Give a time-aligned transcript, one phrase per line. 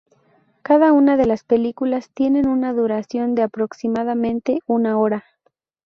[0.63, 5.23] Cada una de las películas tienen una duración de aproximadamente una hora.